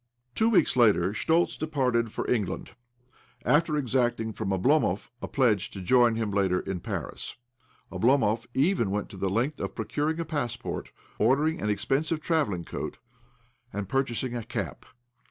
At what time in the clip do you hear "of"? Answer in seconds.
9.59-9.75